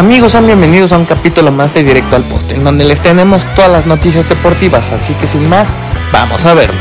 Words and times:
Amigos, 0.00 0.32
sean 0.32 0.46
bienvenidos 0.46 0.92
a 0.92 0.98
un 0.98 1.04
capítulo 1.04 1.52
más 1.52 1.74
de 1.74 1.84
Directo 1.84 2.16
al 2.16 2.22
Poste, 2.22 2.54
en 2.54 2.64
donde 2.64 2.86
les 2.86 3.02
tenemos 3.02 3.44
todas 3.54 3.70
las 3.70 3.84
noticias 3.84 4.26
deportivas, 4.26 4.90
así 4.92 5.12
que 5.12 5.26
sin 5.26 5.46
más, 5.46 5.68
vamos 6.10 6.42
a 6.46 6.54
verlo. 6.54 6.80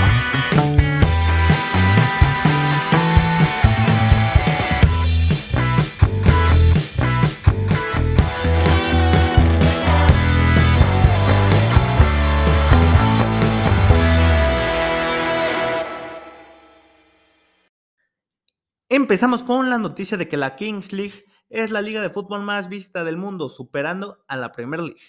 Empezamos 18.88 19.44
con 19.44 19.70
la 19.70 19.78
noticia 19.78 20.16
de 20.16 20.30
que 20.30 20.38
la 20.38 20.56
Kings 20.56 20.94
League 20.94 21.26
es 21.50 21.72
la 21.72 21.82
liga 21.82 22.02
de 22.02 22.12
fútbol 22.12 22.44
más 22.44 22.70
vista 22.70 23.04
del 23.04 23.18
mundo, 23.18 23.50
superando 23.50 24.24
a 24.28 24.38
la 24.38 24.52
Premier 24.52 24.82
League. 24.82 25.02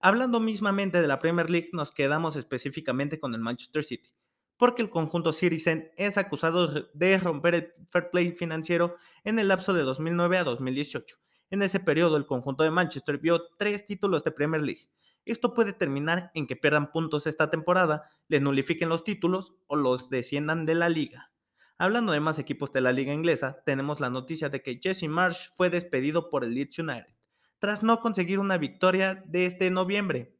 Hablando 0.00 0.40
mismamente 0.40 1.00
de 1.00 1.06
la 1.06 1.20
Premier 1.20 1.48
League, 1.48 1.70
nos 1.72 1.92
quedamos 1.92 2.34
específicamente 2.36 3.20
con 3.20 3.32
el 3.32 3.40
Manchester 3.40 3.84
City, 3.84 4.12
porque 4.56 4.82
el 4.82 4.90
conjunto 4.90 5.32
Citizen 5.32 5.92
es 5.96 6.18
acusado 6.18 6.90
de 6.92 7.18
romper 7.18 7.54
el 7.54 7.72
fair 7.88 8.10
play 8.10 8.32
financiero 8.32 8.96
en 9.22 9.38
el 9.38 9.48
lapso 9.48 9.72
de 9.72 9.82
2009 9.82 10.38
a 10.38 10.44
2018. 10.44 11.16
En 11.50 11.62
ese 11.62 11.78
periodo, 11.78 12.16
el 12.16 12.26
conjunto 12.26 12.64
de 12.64 12.72
Manchester 12.72 13.18
vio 13.18 13.46
tres 13.56 13.86
títulos 13.86 14.24
de 14.24 14.32
Premier 14.32 14.62
League. 14.62 14.90
Esto 15.24 15.54
puede 15.54 15.72
terminar 15.72 16.32
en 16.34 16.48
que 16.48 16.56
pierdan 16.56 16.90
puntos 16.90 17.26
esta 17.28 17.48
temporada, 17.48 18.10
le 18.28 18.40
nulifiquen 18.40 18.88
los 18.88 19.04
títulos 19.04 19.54
o 19.68 19.76
los 19.76 20.10
desciendan 20.10 20.66
de 20.66 20.74
la 20.74 20.88
liga. 20.88 21.30
Hablando 21.76 22.12
de 22.12 22.20
más 22.20 22.38
equipos 22.38 22.72
de 22.72 22.80
la 22.80 22.92
liga 22.92 23.12
inglesa, 23.12 23.60
tenemos 23.66 23.98
la 23.98 24.08
noticia 24.08 24.48
de 24.48 24.62
que 24.62 24.78
Jesse 24.80 25.08
Marsh 25.08 25.48
fue 25.56 25.70
despedido 25.70 26.30
por 26.30 26.44
el 26.44 26.54
Leeds 26.54 26.78
United, 26.78 27.12
tras 27.58 27.82
no 27.82 28.00
conseguir 28.00 28.38
una 28.38 28.58
victoria 28.58 29.24
de 29.26 29.46
este 29.46 29.68
noviembre. 29.72 30.38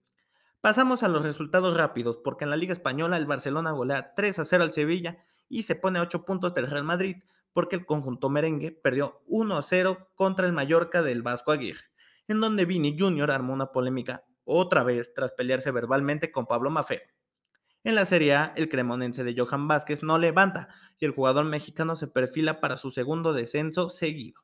Pasamos 0.60 1.02
a 1.02 1.08
los 1.08 1.24
resultados 1.24 1.76
rápidos, 1.76 2.18
porque 2.18 2.44
en 2.44 2.50
la 2.50 2.56
liga 2.56 2.72
española 2.72 3.16
el 3.16 3.26
Barcelona 3.26 3.72
golea 3.72 4.14
3 4.14 4.38
a 4.38 4.44
0 4.44 4.62
al 4.62 4.72
Sevilla 4.72 5.18
y 5.48 5.64
se 5.64 5.74
pone 5.74 5.98
a 5.98 6.02
8 6.02 6.24
puntos 6.24 6.54
del 6.54 6.70
Real 6.70 6.84
Madrid, 6.84 7.16
porque 7.52 7.74
el 7.74 7.84
conjunto 7.84 8.30
merengue 8.30 8.70
perdió 8.70 9.20
1 9.26 9.58
a 9.58 9.62
0 9.62 10.10
contra 10.14 10.46
el 10.46 10.52
Mallorca 10.52 11.02
del 11.02 11.22
Vasco 11.22 11.50
Aguirre, 11.50 11.84
en 12.28 12.40
donde 12.40 12.64
Vini 12.64 12.96
Jr. 12.96 13.32
armó 13.32 13.54
una 13.54 13.72
polémica 13.72 14.24
otra 14.44 14.84
vez 14.84 15.12
tras 15.14 15.32
pelearse 15.32 15.72
verbalmente 15.72 16.30
con 16.30 16.46
Pablo 16.46 16.70
Mafeo. 16.70 17.02
En 17.84 17.96
la 17.96 18.06
Serie 18.06 18.34
A, 18.34 18.54
el 18.56 18.70
cremonense 18.70 19.24
de 19.24 19.34
Johan 19.36 19.68
Vázquez 19.68 20.02
no 20.02 20.16
levanta 20.16 20.68
y 20.98 21.04
el 21.04 21.10
jugador 21.10 21.44
mexicano 21.44 21.96
se 21.96 22.06
perfila 22.06 22.58
para 22.58 22.78
su 22.78 22.90
segundo 22.90 23.34
descenso 23.34 23.90
seguido. 23.90 24.40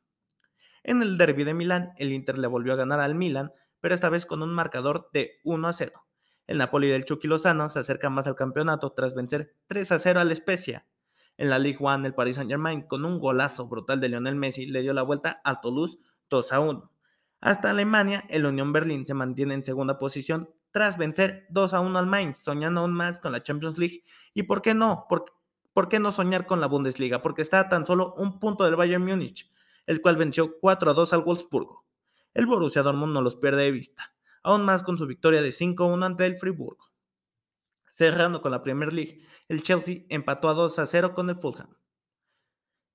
En 0.83 1.01
el 1.01 1.17
derby 1.17 1.45
de 1.45 1.55
Milán, 1.55 1.93
el 1.97 2.13
Inter 2.13 2.39
le 2.39 2.49
volvió 2.49 2.75
a 2.75 2.77
ganar 2.77 3.01
al 3.01 3.15
Milan, 3.15 3.51
pero 3.81 3.95
esta 3.95 4.11
vez 4.11 4.27
con 4.27 4.43
un 4.43 4.53
marcador 4.53 5.09
de 5.15 5.41
1 5.45 5.69
a 5.69 5.73
0. 5.73 6.07
El 6.47 6.59
Napoli 6.59 6.89
del 6.89 7.07
Chucky 7.07 7.29
Lozano 7.29 7.71
se 7.71 7.79
acerca 7.79 8.11
más 8.11 8.27
al 8.27 8.37
campeonato 8.37 8.93
tras 8.93 9.15
vencer 9.15 9.55
3 9.69 9.93
a 9.93 9.99
0 9.99 10.21
al 10.21 10.37
Spezia. 10.37 10.87
En 11.39 11.49
la 11.49 11.59
Ligue 11.59 11.79
1, 11.81 12.07
el 12.07 12.15
Paris 12.15 12.37
Saint-Germain, 12.37 12.83
con 12.83 13.07
un 13.07 13.19
golazo 13.19 13.67
brutal 13.69 14.01
de 14.01 14.11
Lionel 14.11 14.37
Messi, 14.37 14.67
le 14.67 14.83
dio 14.83 14.93
la 14.93 15.01
vuelta 15.01 15.41
a 15.45 15.63
Toulouse 15.63 15.97
2 16.29 16.53
a 16.53 16.61
1. 16.61 16.93
Hasta 17.41 17.71
Alemania, 17.71 18.23
el 18.29 18.45
Unión 18.45 18.71
Berlín 18.75 19.07
se 19.07 19.15
mantiene 19.15 19.55
en 19.55 19.65
segunda 19.65 19.99
posición 19.99 20.51
tras 20.73 20.97
vencer 20.99 21.47
2 21.51 21.75
a 21.75 21.81
1 21.81 21.99
al 21.99 22.07
Mainz, 22.07 22.39
soñando 22.39 22.81
aún 22.81 22.93
más 22.93 23.19
con 23.19 23.33
la 23.33 23.43
Champions 23.43 23.79
League. 23.79 24.05
¿Y 24.35 24.45
por 24.45 24.63
qué 24.63 24.75
no? 24.75 25.07
¿Por, 25.09 25.89
qué 25.89 25.99
no 25.99 26.13
soñar 26.13 26.47
con 26.47 26.61
la 26.61 26.67
Bundesliga? 26.67 27.23
Porque 27.23 27.43
está 27.43 27.69
tan 27.69 27.87
solo 27.87 28.13
un 28.17 28.39
punto 28.39 28.65
del 28.65 28.77
Bayern 28.77 29.05
Múnich, 29.05 29.51
el 29.87 30.01
cual 30.01 30.17
venció 30.17 30.59
4 30.61 30.91
a 30.91 30.95
2 30.95 31.13
al 31.13 31.23
Wolfsburgo. 31.23 31.87
El 32.35 32.47
Borussia 32.47 32.83
Dortmund 32.83 33.13
no 33.13 33.23
los 33.23 33.37
pierde 33.37 33.63
de 33.63 33.71
vista, 33.73 34.15
aún 34.43 34.65
más 34.65 34.83
con 34.83 34.97
su 34.97 35.07
victoria 35.07 35.43
de 35.43 35.53
5 35.53 35.83
a 35.83 35.87
1 35.89 36.07
ante 36.07 36.27
el 36.27 36.37
Friburgo. 36.37 36.93
Cerrando 37.91 38.41
con 38.41 38.53
la 38.53 38.63
Premier 38.63 38.93
League, 38.93 39.27
el 39.49 39.63
Chelsea 39.63 40.05
empató 40.09 40.49
a 40.49 40.55
2 40.55 40.79
a 40.79 40.87
0 40.87 41.13
con 41.15 41.29
el 41.29 41.37
Fulham. 41.37 41.77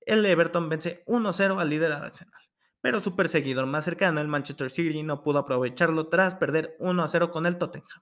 El 0.00 0.24
Everton 0.24 0.68
vence 0.68 1.02
1 1.06 1.28
a 1.28 1.32
0 1.32 1.60
al 1.60 1.68
líder 1.68 1.92
Arsenal 1.92 2.45
pero 2.86 3.00
su 3.00 3.16
perseguidor 3.16 3.66
más 3.66 3.84
cercano, 3.84 4.20
el 4.20 4.28
Manchester 4.28 4.70
City, 4.70 5.02
no 5.02 5.24
pudo 5.24 5.40
aprovecharlo 5.40 6.06
tras 6.06 6.36
perder 6.36 6.76
1 6.78 7.02
a 7.02 7.08
0 7.08 7.32
con 7.32 7.44
el 7.44 7.58
Tottenham. 7.58 8.00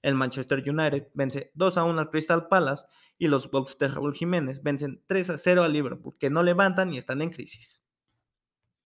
El 0.00 0.14
Manchester 0.14 0.64
United 0.66 1.08
vence 1.12 1.50
2 1.52 1.76
a 1.76 1.84
1 1.84 2.00
al 2.00 2.08
Crystal 2.08 2.48
Palace 2.48 2.86
y 3.18 3.28
los 3.28 3.50
Wolves 3.50 3.76
de 3.76 3.88
Raúl 3.88 4.14
Jiménez 4.14 4.62
vencen 4.62 5.04
3 5.08 5.28
a 5.28 5.36
0 5.36 5.62
al 5.62 5.74
Liverpool, 5.74 6.16
que 6.18 6.30
no 6.30 6.42
levantan 6.42 6.90
y 6.90 6.96
están 6.96 7.20
en 7.20 7.28
crisis. 7.28 7.82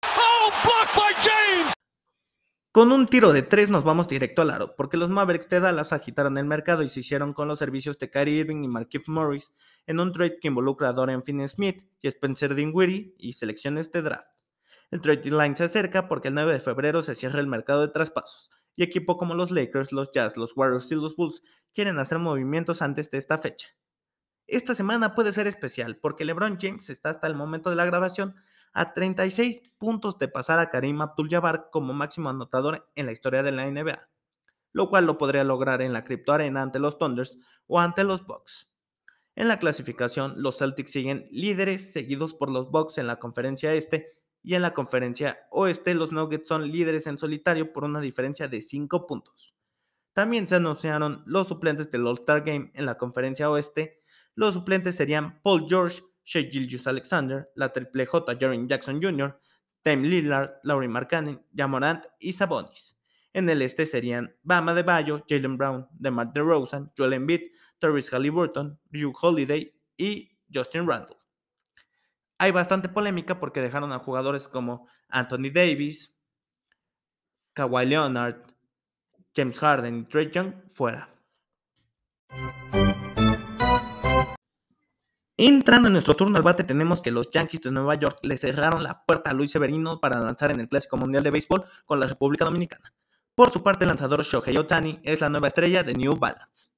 Oh, 0.02 0.52
con 2.72 2.92
un 2.92 3.06
tiro 3.06 3.32
de 3.32 3.44
3 3.44 3.70
nos 3.70 3.84
vamos 3.84 4.08
directo 4.08 4.42
al 4.42 4.50
aro, 4.50 4.76
porque 4.76 4.98
los 4.98 5.12
Mavericks 5.12 5.50
de 5.50 5.60
Dallas 5.60 5.94
agitaron 5.94 6.40
el 6.40 6.46
mercado 6.46 6.82
y 6.82 6.90
se 6.90 7.02
hicieron 7.02 7.34
con 7.34 7.48
los 7.48 7.60
servicios 7.60 8.00
de 8.00 8.10
Kyrie 8.10 8.40
Irving 8.40 8.64
y 8.64 8.68
Markif 8.68 9.08
Morris 9.08 9.54
en 9.86 10.00
un 10.00 10.14
trade 10.14 10.40
que 10.40 10.48
involucra 10.48 10.90
a 10.90 10.94
Dorian 10.94 11.22
Finney-Smith 11.22 11.86
y 12.02 12.08
Spencer 12.08 12.56
Dinwiddie 12.56 13.14
y 13.20 13.34
selecciones 13.34 13.92
de 13.92 14.02
draft. 14.02 14.38
El 14.90 15.02
trading 15.02 15.34
line 15.34 15.56
se 15.56 15.66
acerca 15.66 16.08
porque 16.08 16.30
el 16.30 16.34
9 16.34 16.54
de 16.54 16.60
febrero 16.62 17.02
se 17.02 17.16
cierra 17.16 17.42
el 17.42 17.48
mercado 17.48 17.82
de 17.82 17.90
traspasos 17.90 18.50
y 18.78 18.84
equipos 18.84 19.18
como 19.18 19.34
los 19.34 19.52
Lakers, 19.52 19.92
los 19.92 20.12
Jazz, 20.12 20.38
los 20.38 20.56
Warriors 20.56 20.90
y 20.92 20.96
los 20.96 21.16
Bulls 21.16 21.42
quieren 21.74 22.00
hacer 22.00 22.20
movimientos 22.20 22.82
antes 22.82 23.12
de 23.12 23.18
esta 23.18 23.38
fecha. 23.38 23.68
Esta 24.46 24.76
semana 24.76 25.14
puede 25.14 25.34
ser 25.34 25.46
especial 25.46 25.98
porque 25.98 26.24
LeBron 26.24 26.58
James 26.62 26.90
está 26.90 27.10
hasta 27.10 27.28
el 27.28 27.36
momento 27.36 27.70
de 27.70 27.76
la 27.76 27.86
grabación 27.86 28.36
a 28.72 28.94
36 28.94 29.62
puntos 29.78 30.20
de 30.20 30.30
pasar 30.30 30.60
a 30.60 30.70
Karim 30.70 31.02
Abdul-Jabbar 31.02 31.70
como 31.72 31.94
máximo 31.94 32.30
anotador 32.30 32.88
en 32.96 33.08
la 33.08 33.12
historia 33.12 33.44
de 33.44 33.52
la 33.52 33.70
NBA, 33.70 34.08
lo 34.72 34.90
cual 34.90 35.06
lo 35.06 35.18
podría 35.18 35.44
lograr 35.44 35.82
en 35.82 35.92
la 35.92 36.06
criptoarena 36.06 36.62
ante 36.62 36.80
los 36.80 36.98
Thunders 36.98 37.40
o 37.66 37.82
ante 37.82 38.06
los 38.06 38.26
Bucks. 38.26 38.70
En 39.36 39.50
la 39.50 39.60
clasificación, 39.60 40.36
los 40.38 40.60
Celtics 40.60 40.92
siguen 40.92 41.28
líderes 41.30 41.92
seguidos 41.92 42.34
por 42.34 42.50
los 42.50 42.72
Bucks 42.72 43.00
en 43.00 43.08
la 43.08 43.20
conferencia 43.20 43.74
este 43.74 44.18
y 44.44 44.56
en 44.56 44.62
la 44.62 44.74
conferencia 44.74 45.40
oeste 45.52 45.94
los 45.94 46.12
Nuggets 46.12 46.48
son 46.48 46.72
líderes 46.72 47.08
en 47.08 47.18
solitario 47.18 47.74
por 47.74 47.84
una 47.84 48.00
diferencia 48.00 48.48
de 48.48 48.62
5 48.62 49.06
puntos. 49.08 49.56
También 50.14 50.48
se 50.48 50.56
anunciaron 50.56 51.24
los 51.26 51.48
suplentes 51.48 51.92
del 51.92 52.08
All-Star 52.08 52.44
Game 52.44 52.72
en 52.74 52.86
la 52.86 52.98
conferencia 52.98 53.50
oeste. 53.50 54.02
Los 54.36 54.54
suplentes 54.54 54.96
serían 54.96 55.42
Paul 55.42 55.66
George, 55.68 56.02
Shea 56.24 56.50
Gilgius 56.50 56.88
Alexander, 56.88 57.52
la 57.56 57.72
Triple 57.74 58.06
J 58.06 58.38
Jaren 58.40 58.68
Jackson 58.68 59.02
Jr., 59.02 59.40
Time 59.84 60.08
Lillard, 60.08 60.56
Laurie 60.64 60.90
Markkanen, 60.90 61.46
Jamorant 61.56 62.06
y 62.20 62.34
Sabonis. 62.34 62.98
En 63.34 63.50
el 63.50 63.62
este 63.62 63.86
serían 63.86 64.36
Bama 64.44 64.74
de 64.74 64.84
Bayo, 64.84 65.24
Jalen 65.30 65.58
Brown, 65.58 65.88
DeMar 65.92 66.34
DeRozan, 66.34 66.92
Joel 66.98 67.14
Embiid, 67.14 67.52
Therese 67.80 68.10
Halliburton, 68.10 68.80
Drew 68.90 69.14
Holiday 69.22 69.74
y 69.98 70.32
Justin 70.52 70.88
Randle 70.88 71.17
hay 72.38 72.52
bastante 72.52 72.90
polémica 72.90 73.40
porque 73.40 73.62
dejaron 73.62 73.92
a 73.92 74.00
jugadores 74.00 74.48
como 74.48 74.88
Anthony 75.10 75.52
Davis, 75.54 76.14
Kawhi 77.54 77.86
Leonard, 77.86 78.42
James 79.36 79.60
Harden 79.60 80.00
y 80.00 80.04
Trey 80.06 80.30
Young 80.32 80.54
fuera. 80.68 81.10
Entrando 85.40 85.88
en 85.88 85.94
nuestro 85.94 86.16
turno 86.16 86.38
al 86.38 86.44
bate, 86.44 86.64
tenemos 86.64 87.02
que 87.02 87.12
los 87.12 87.30
Yankees 87.30 87.62
de 87.62 87.72
Nueva 87.72 87.94
York 87.96 88.20
le 88.24 88.38
cerraron 88.38 88.82
la 88.82 89.06
puerta 89.06 89.30
a 89.30 89.34
Luis 89.34 89.52
Severino 89.52 90.00
para 90.00 90.20
lanzar 90.20 90.50
en 90.50 90.60
el 90.60 90.68
Clásico 90.68 90.98
Mundial 90.98 91.24
de 91.24 91.30
Béisbol 91.30 91.64
con 91.86 92.00
la 92.00 92.08
República 92.08 92.46
Dominicana. 92.46 92.92
Por 93.36 93.52
su 93.52 93.62
parte, 93.62 93.84
el 93.84 93.90
lanzador 93.90 94.24
Shohei 94.24 94.58
Otani 94.58 95.00
es 95.04 95.22
la 95.22 95.30
nueva 95.30 95.50
estrella 95.50 95.84
de 95.84 95.94
New 95.94 96.16
Balance. 96.16 96.72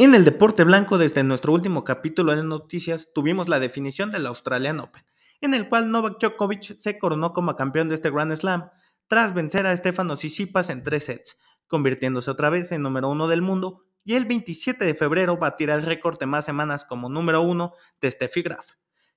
En 0.00 0.14
el 0.14 0.24
deporte 0.24 0.62
blanco, 0.62 0.96
desde 0.96 1.24
nuestro 1.24 1.52
último 1.52 1.82
capítulo 1.82 2.36
de 2.36 2.44
noticias, 2.44 3.08
tuvimos 3.12 3.48
la 3.48 3.58
definición 3.58 4.12
del 4.12 4.26
Australian 4.26 4.78
Open, 4.78 5.02
en 5.40 5.54
el 5.54 5.68
cual 5.68 5.90
Novak 5.90 6.20
Djokovic 6.20 6.76
se 6.76 7.00
coronó 7.00 7.32
como 7.32 7.56
campeón 7.56 7.88
de 7.88 7.96
este 7.96 8.08
Grand 8.08 8.32
Slam 8.36 8.70
tras 9.08 9.34
vencer 9.34 9.66
a 9.66 9.76
Stefano 9.76 10.14
Tsitsipas 10.14 10.70
en 10.70 10.84
tres 10.84 11.06
sets, 11.06 11.36
convirtiéndose 11.66 12.30
otra 12.30 12.48
vez 12.48 12.70
en 12.70 12.82
número 12.82 13.08
uno 13.08 13.26
del 13.26 13.42
mundo 13.42 13.86
y 14.04 14.14
el 14.14 14.24
27 14.24 14.84
de 14.84 14.94
febrero 14.94 15.36
batirá 15.36 15.74
el 15.74 15.82
récord 15.82 16.16
de 16.16 16.26
más 16.26 16.44
semanas 16.44 16.84
como 16.84 17.08
número 17.08 17.42
uno 17.42 17.72
de 18.00 18.12
Steffi 18.12 18.42
Graf. 18.42 18.66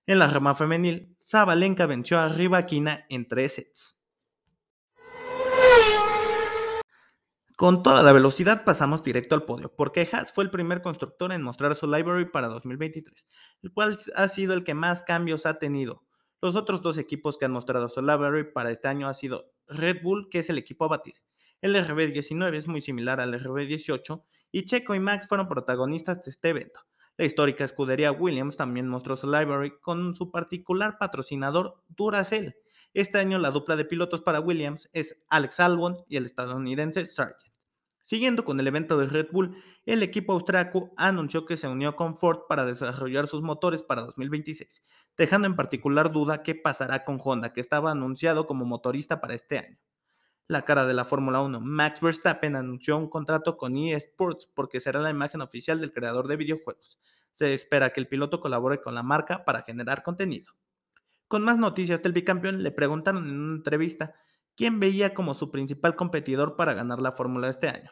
En 0.08 0.18
la 0.18 0.26
rama 0.26 0.56
femenil, 0.56 1.16
Zabalenka 1.22 1.86
venció 1.86 2.18
a 2.18 2.28
Rybakina 2.28 3.06
en 3.08 3.28
tres 3.28 3.54
sets. 3.54 4.01
Con 7.62 7.84
toda 7.84 8.02
la 8.02 8.12
velocidad 8.12 8.64
pasamos 8.66 9.04
directo 9.04 9.36
al 9.36 9.44
podio, 9.44 9.72
porque 9.72 10.10
Haas 10.12 10.34
fue 10.34 10.44
el 10.44 10.50
primer 10.50 10.82
constructor 10.82 11.32
en 11.32 11.44
mostrar 11.44 11.76
su 11.76 11.86
library 11.86 12.26
para 12.26 12.48
2023, 12.48 13.28
el 13.62 13.72
cual 13.72 14.00
ha 14.16 14.28
sido 14.30 14.56
el 14.56 14.64
que 14.64 14.74
más 14.74 15.04
cambios 15.04 15.46
ha 15.46 15.60
tenido. 15.60 16.04
Los 16.42 16.56
otros 16.56 16.82
dos 16.82 16.98
equipos 16.98 17.38
que 17.38 17.46
han 17.46 17.52
mostrado 17.52 17.88
su 17.88 18.02
library 18.02 18.52
para 18.52 18.72
este 18.72 18.88
año 18.88 19.08
ha 19.08 19.14
sido 19.14 19.54
Red 19.68 20.02
Bull, 20.02 20.28
que 20.32 20.40
es 20.40 20.50
el 20.50 20.58
equipo 20.58 20.86
a 20.86 20.88
batir. 20.88 21.14
El 21.62 21.76
RB19 21.76 22.56
es 22.56 22.68
muy 22.68 22.82
similar 22.82 23.22
al 23.22 23.40
RB18 23.40 24.24
y 24.52 24.66
Checo 24.66 24.96
y 24.96 25.00
Max 25.00 25.28
fueron 25.30 25.48
protagonistas 25.48 26.24
de 26.24 26.32
este 26.32 26.50
evento. 26.50 26.80
La 27.16 27.26
histórica 27.26 27.64
escudería 27.64 28.12
Williams 28.12 28.58
también 28.58 28.88
mostró 28.88 29.16
su 29.16 29.28
library 29.28 29.80
con 29.82 30.16
su 30.16 30.32
particular 30.32 30.98
patrocinador 30.98 31.84
Duracell, 31.90 32.56
Este 32.96 33.20
año 33.20 33.38
la 33.38 33.52
dupla 33.52 33.76
de 33.76 33.86
pilotos 33.86 34.22
para 34.22 34.40
Williams 34.40 34.90
es 34.94 35.24
Alex 35.30 35.60
Albon 35.60 36.04
y 36.08 36.18
el 36.18 36.26
estadounidense 36.26 37.06
Sargent. 37.06 37.51
Siguiendo 38.02 38.44
con 38.44 38.60
el 38.60 38.68
evento 38.68 38.98
de 38.98 39.06
Red 39.06 39.28
Bull, 39.32 39.56
el 39.86 40.02
equipo 40.02 40.34
austriaco 40.34 40.92
anunció 40.98 41.46
que 41.46 41.58
se 41.58 41.68
unió 41.68 41.96
con 41.96 42.18
Ford 42.18 42.42
para 42.50 42.66
desarrollar 42.66 43.28
sus 43.28 43.44
motores 43.44 43.84
para 43.84 44.02
2026, 44.02 44.84
dejando 45.18 45.48
en 45.48 45.56
particular 45.56 46.12
duda 46.12 46.42
qué 46.42 46.56
pasará 46.56 47.04
con 47.06 47.20
Honda, 47.24 47.54
que 47.54 47.62
estaba 47.62 47.92
anunciado 47.92 48.48
como 48.48 48.66
motorista 48.66 49.22
para 49.22 49.36
este 49.36 49.60
año. 49.60 49.78
La 50.48 50.66
cara 50.66 50.86
de 50.86 50.94
la 50.94 51.06
Fórmula 51.06 51.42
1, 51.42 51.62
Max 51.62 52.02
Verstappen 52.02 52.56
anunció 52.56 52.98
un 52.98 53.08
contrato 53.08 53.56
con 53.56 53.78
eSports 53.78 54.48
porque 54.54 54.80
será 54.80 55.00
la 55.00 55.12
imagen 55.12 55.42
oficial 55.42 55.80
del 55.80 55.94
creador 55.94 56.28
de 56.28 56.38
videojuegos. 56.38 57.00
Se 57.32 57.54
espera 57.54 57.94
que 57.94 58.02
el 58.02 58.08
piloto 58.08 58.42
colabore 58.42 58.82
con 58.82 58.96
la 58.96 59.04
marca 59.04 59.46
para 59.46 59.62
generar 59.62 60.04
contenido. 60.04 60.52
Con 61.28 61.44
más 61.44 61.58
noticias 61.58 62.02
del 62.02 62.12
bicampeón, 62.12 62.64
le 62.64 62.72
preguntaron 62.72 63.30
en 63.30 63.40
una 63.40 63.56
entrevista 63.56 64.14
quién 64.62 64.80
veía 64.80 65.16
como 65.16 65.34
su 65.34 65.50
principal 65.50 65.96
competidor 65.96 66.56
para 66.56 66.76
ganar 66.76 67.02
la 67.02 67.14
fórmula 67.14 67.50
este 67.50 67.68
año. 67.68 67.90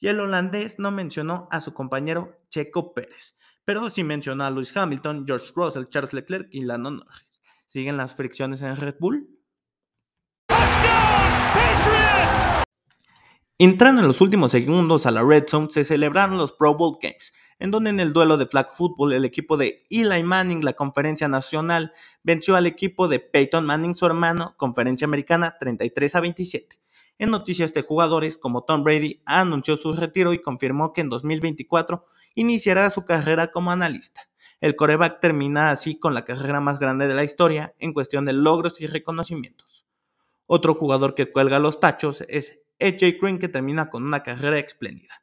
Y 0.00 0.08
el 0.08 0.18
holandés 0.18 0.80
no 0.80 0.90
mencionó 0.90 1.46
a 1.52 1.60
su 1.60 1.74
compañero 1.74 2.40
Checo 2.50 2.92
Pérez, 2.92 3.36
pero 3.64 3.88
sí 3.88 4.02
mencionó 4.02 4.42
a 4.42 4.50
Lewis 4.50 4.76
Hamilton, 4.76 5.26
George 5.28 5.52
Russell, 5.54 5.84
Charles 5.88 6.12
Leclerc 6.12 6.48
y 6.50 6.62
Lando 6.62 6.90
Norris. 6.90 7.28
¿Siguen 7.68 7.96
las 7.96 8.16
fricciones 8.16 8.62
en 8.62 8.74
Red 8.74 8.96
Bull? 8.98 9.28
Entrando 13.56 14.00
en 14.00 14.08
los 14.08 14.20
últimos 14.20 14.50
segundos 14.50 15.06
a 15.06 15.12
la 15.12 15.22
Red 15.22 15.44
Zone, 15.46 15.70
se 15.70 15.84
celebraron 15.84 16.36
los 16.36 16.50
Pro 16.50 16.74
Bowl 16.74 16.98
Games, 17.00 17.32
en 17.58 17.70
donde 17.70 17.90
en 17.90 18.00
el 18.00 18.12
duelo 18.12 18.36
de 18.36 18.46
flag 18.46 18.70
football 18.70 19.12
el 19.12 19.24
equipo 19.24 19.56
de 19.56 19.84
Eli 19.90 20.22
Manning, 20.22 20.64
la 20.64 20.74
conferencia 20.74 21.28
nacional, 21.28 21.92
venció 22.22 22.56
al 22.56 22.66
equipo 22.66 23.08
de 23.08 23.20
Peyton 23.20 23.64
Manning, 23.64 23.94
su 23.94 24.06
hermano, 24.06 24.54
conferencia 24.56 25.06
americana, 25.06 25.56
33 25.58 26.14
a 26.14 26.20
27. 26.20 26.80
En 27.18 27.30
noticias 27.30 27.72
de 27.72 27.82
jugadores, 27.82 28.38
como 28.38 28.62
Tom 28.62 28.84
Brady 28.84 29.20
anunció 29.24 29.76
su 29.76 29.92
retiro 29.92 30.32
y 30.32 30.38
confirmó 30.38 30.92
que 30.92 31.00
en 31.00 31.08
2024 31.08 32.04
iniciará 32.36 32.88
su 32.90 33.04
carrera 33.04 33.48
como 33.48 33.72
analista. 33.72 34.28
El 34.60 34.76
coreback 34.76 35.20
termina 35.20 35.70
así 35.70 35.98
con 35.98 36.14
la 36.14 36.24
carrera 36.24 36.60
más 36.60 36.78
grande 36.78 37.08
de 37.08 37.14
la 37.14 37.24
historia 37.24 37.74
en 37.78 37.92
cuestión 37.92 38.24
de 38.24 38.32
logros 38.32 38.80
y 38.80 38.86
reconocimientos. 38.86 39.84
Otro 40.46 40.74
jugador 40.74 41.14
que 41.14 41.30
cuelga 41.30 41.58
los 41.58 41.80
tachos 41.80 42.24
es 42.28 42.60
AJ 42.80 43.18
Green 43.20 43.38
que 43.38 43.48
termina 43.48 43.90
con 43.90 44.04
una 44.04 44.22
carrera 44.22 44.58
espléndida. 44.58 45.22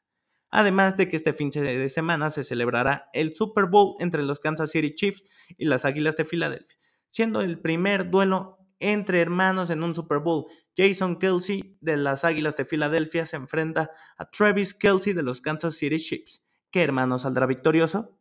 Además 0.58 0.96
de 0.96 1.10
que 1.10 1.18
este 1.18 1.34
fin 1.34 1.50
de 1.50 1.90
semana 1.90 2.32
se 2.32 2.46
celebrará 2.46 3.10
el 3.12 3.36
Super 3.36 3.66
Bowl 3.66 3.96
entre 4.00 4.24
los 4.24 4.40
Kansas 4.40 4.72
City 4.72 4.96
Chiefs 4.96 5.26
y 5.58 5.66
las 5.66 5.84
Águilas 5.84 6.16
de 6.16 6.24
Filadelfia, 6.24 6.78
siendo 7.10 7.42
el 7.42 7.60
primer 7.60 8.10
duelo 8.10 8.58
entre 8.80 9.20
hermanos 9.20 9.70
en 9.70 9.84
un 9.84 9.94
Super 9.94 10.20
Bowl. 10.20 10.46
Jason 10.78 11.20
Kelsey 11.20 11.78
de 11.82 11.98
las 11.98 12.24
Águilas 12.24 12.56
de 12.56 12.64
Filadelfia 12.64 13.26
se 13.26 13.36
enfrenta 13.36 13.92
a 14.16 14.30
Travis 14.30 14.74
Kelsey 14.74 15.12
de 15.12 15.24
los 15.24 15.42
Kansas 15.42 15.76
City 15.76 15.98
Chiefs. 15.98 16.42
¿Qué 16.72 16.84
hermano 16.84 17.20
saldrá 17.20 17.48
victorioso? 17.48 18.18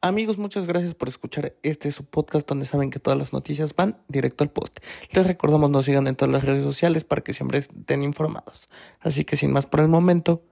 Amigos, 0.00 0.38
muchas 0.38 0.64
gracias 0.64 0.94
por 0.94 1.10
escuchar 1.10 1.58
este 1.62 1.92
su 1.92 2.06
podcast 2.06 2.48
donde 2.48 2.64
saben 2.64 2.88
que 2.88 3.00
todas 3.00 3.18
las 3.18 3.34
noticias 3.34 3.76
van 3.76 4.02
directo 4.08 4.44
al 4.44 4.50
post. 4.50 4.78
Les 5.12 5.26
recordamos 5.26 5.68
nos 5.68 5.84
sigan 5.84 6.06
en 6.06 6.16
todas 6.16 6.32
las 6.32 6.42
redes 6.42 6.64
sociales 6.64 7.04
para 7.04 7.20
que 7.20 7.34
siempre 7.34 7.58
estén 7.58 8.02
informados. 8.02 8.70
Así 9.00 9.26
que 9.26 9.36
sin 9.36 9.52
más 9.52 9.66
por 9.66 9.80
el 9.80 9.88
momento, 9.88 10.42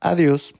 adiós. 0.00 0.52